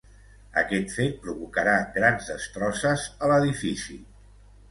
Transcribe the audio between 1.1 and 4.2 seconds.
provocarà grans destrosses a l'edifici.